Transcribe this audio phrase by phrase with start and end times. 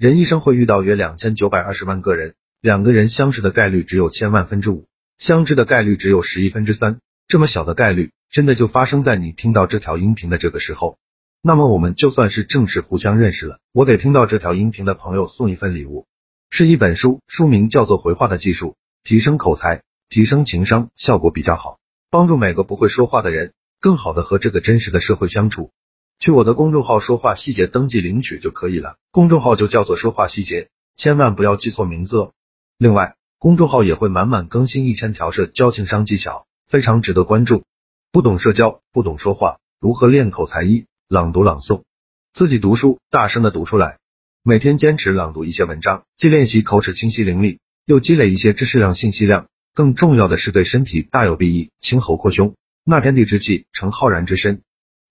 [0.00, 4.88] 人一生会遇到约两千九百二十万个人，两个人相识的概率只有千万分之五，
[5.18, 7.00] 相知的概率只有十亿分之三。
[7.28, 10.96] 这么小的概率，真的就发生在你听到这条音频的这个时候。
[11.42, 13.58] 那么我们就算是正式互相认识了。
[13.72, 16.06] 我给听到这条音频的朋友送一份礼物，
[16.48, 18.68] 是一本书，书名叫做《回话的技术》，
[19.06, 21.78] 提升口才，提升情商，效果比较好，
[22.08, 25.72] 帮助每个不会说话的人更好的和这个真实的社会相处。
[26.20, 32.32] 去我的公众号“说话细节”登记领取就可以了，公众号就叫做“说话细节”，千万不要记错名字哦。
[32.76, 37.64] 另外，公众号也会满满更新一千条社交情商技巧，非常值得关注。
[38.12, 40.62] 不懂社交，不懂说话，如何练口才？
[40.62, 41.84] 一朗读朗诵，
[42.30, 43.98] 自己读书，大声的读出来。
[44.42, 49.48] 每天坚持朗读一些文章，既练习口齿清晰伶俐，又积累一些知识量、信息量。
[49.72, 54.60] 更重要的是对身体大有裨益，清喉扩胸，纳天地之气，成浩然之身。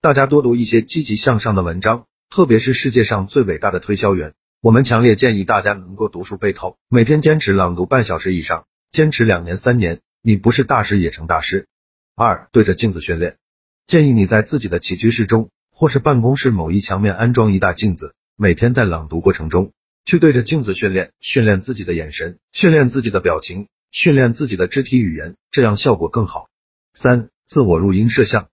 [0.02, 4.34] 大家多读一些积极向上的文章，特别是世界上最伟大的推销员。
[4.62, 11.68] 我们强烈建议大家能够读书背透，每天坚持朗读半小时以上，坚持两年三年，你不是大师也成大师。
[12.16, 13.36] 二，对着镜子训练，
[13.86, 15.50] 建议你在自己的起居室中。
[15.72, 19.72] 或是办公室某一墙面安装一大镜子，每天在朗读过程中
[20.04, 26.50] 去对着镜子训练，训练自己的眼神，训练自己的表情，训练自己的肢体语言，这样效果更好。
[26.94, 28.50] 三、自我录音摄像，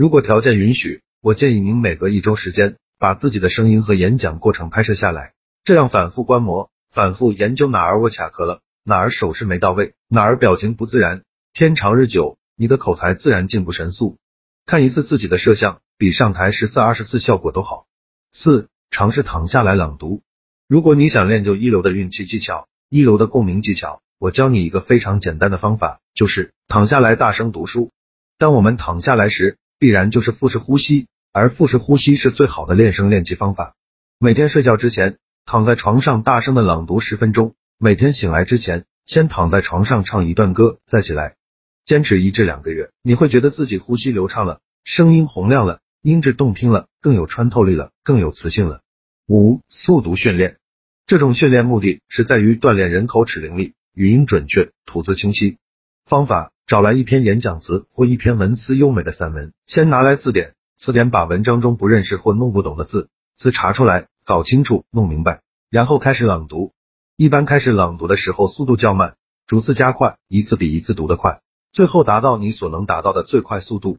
[0.00, 14.16] 如果条件允许，我建议您每隔一周时间把自己的声音和演讲过程拍摄下来，这样反复观摩，反复研究哪儿我卡壳了，哪儿手势没到位，哪儿表情不自然，天长日久，你的口才自然进步神速。
[14.64, 15.82] 看一次自己的摄像。
[15.98, 17.84] 比上台十次二十次效果都好。
[18.32, 20.22] 四、尝试躺下来朗读。
[20.66, 27.90] 如果你想练就一流的运气技巧，一流的共鸣技巧，我教你一个非常简单的方法，就是躺下来大声读书。
[28.38, 33.74] 当我们躺下来时，必然就是腹式呼吸，而腹式呼吸是最好的练声练气方法。
[34.18, 41.36] 每天睡觉之前，躺在床上大声的朗读十分钟；每天醒来之前，先躺在床上唱一段歌，再起来。
[41.82, 45.80] 坚持一至两个月，你会觉得自己呼吸流畅了，声音洪亮了。
[46.02, 48.82] 音质动听了，更有穿透力了，更有磁性了。
[49.28, 50.58] 五、速读训练，
[51.06, 55.56] 这种训练目的是在于锻炼人口齿伶俐、语音准确、吐字清晰。
[56.04, 66.72] 方法：找来一篇演讲词或一篇文词优美的散文，先拿来字典，词典把文章中不认识或弄不懂的字词查出来，搞清楚、弄明白，然后开始朗读。
[67.16, 69.16] 一般开始朗读的时候速度较慢，
[69.46, 73.98] 逐字加快，一次比一次读得快，最后达到你所能达到的最快速度。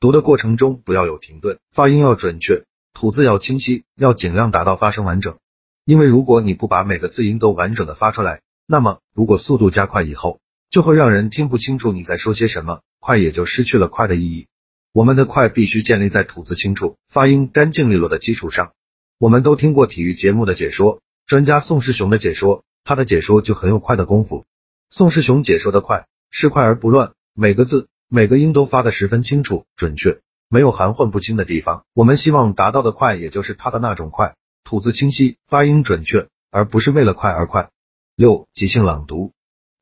[0.00, 5.36] 读的过程中不要有停顿，发音要准确，吐字要清晰，要尽量达到发声完整。
[5.84, 10.40] 因为如果你不把每个字音都完整的发出来，那么如果速度加快以后，
[10.72, 14.48] 就会让人听不清楚你在说些什么，快也就失去了快的意义。
[14.90, 18.72] 我们的快必须建立在吐字清楚、发音干净利落的基础上。
[19.18, 24.46] 我们都听过体育节目的解说，专家宋世雄的解说，他的解说就很有快的功夫。
[24.88, 27.88] 宋世雄解说的快是快而不乱，每个字。
[28.08, 31.84] 每个音都发的十分清楚准确，没有含混不清的地方。
[31.92, 37.70] 我们希望达到的快，也就是他的那种快，吐字清晰，发音准确，而不是为了快而快。
[38.16, 39.32] 六、即兴朗读。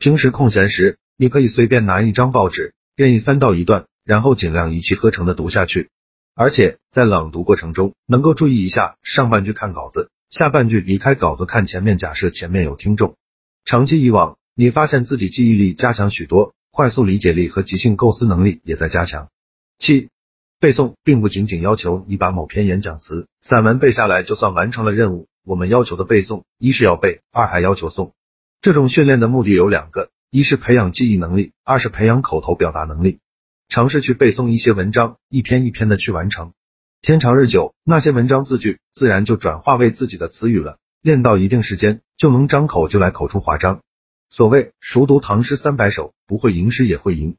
[0.00, 5.90] 平时空闲时，你可以随便拿一张报纸，任意翻到一段，然后尽量一气呵成的读下去。
[6.34, 11.98] 而且在朗读过程中，能够注意一下上半句看稿子，下半句离开稿子看前面。
[11.98, 13.16] 假设前面有听众，
[13.66, 16.54] 长期以往，你发现自己记忆力加强许多。
[16.70, 19.28] 快速理解力和即兴构思能力也在加强。
[19.76, 20.08] 七、
[20.60, 25.28] 背诵并不仅仅要求你把某篇演讲词、散文背下来就算完成了任务。
[25.44, 28.12] 我们要求的背诵，一是要背，二还要求诵。
[28.62, 33.19] 这种训练的目的有两个：一是培养记忆能力，二是培养口头表达能力。
[33.71, 36.53] 尝试去背诵一些文章，一篇一篇的去完成。
[37.00, 40.76] 天长日久，那些文章字句自然就转化为自己的词语了。
[41.00, 43.81] 练到一定时间，就能张口就来，口出华章。
[44.28, 47.37] 所谓熟读唐诗三百首，不会吟诗也会吟。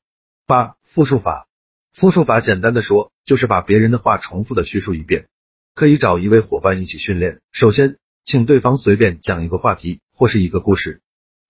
[0.48, 1.48] 八复述法，
[1.94, 5.28] 复述法简单的说，就是把别人的话重复的叙述一遍。
[5.76, 7.42] 可以找一位伙伴一起训练。
[7.52, 11.01] 首先，请对方随便讲一个话题或是一个故事，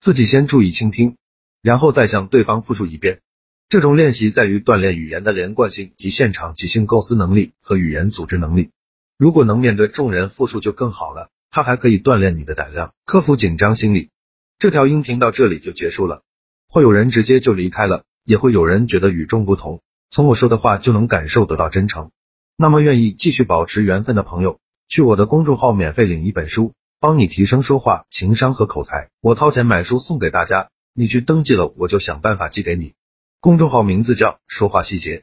[0.02, 1.14] 自己先注意倾听，
[1.62, 3.20] 然后再向对方复述一遍。
[3.68, 8.70] 这种练习在于锻炼语言的连贯性及现场即兴构思能力和语言组织能力。
[9.16, 11.30] 如果能面对众人复述就更好了。
[11.52, 14.08] 它还可以锻炼你的胆量，克服紧张心理。
[14.58, 16.22] 这条音频到这里就结束了，
[16.66, 22.10] 会有人直接就离开了，也会有人觉得与众不同，从我说的话就能感受得到真诚。
[22.56, 24.58] 那么愿意继续保持缘分的朋友，
[24.88, 26.72] 去我的公众号免费领一本书，
[27.02, 29.10] 帮你提升说话、情商和口才。
[29.20, 32.94] 我掏钱买书送给大家，你去登记了，我就想办法寄给你。
[33.40, 35.20] 公众号名字叫说话细节。